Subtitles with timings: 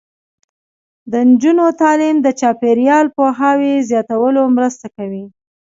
[1.11, 5.25] د نجونو تعلیم د چاپیریال پوهاوي زیاتولو مرسته کوي.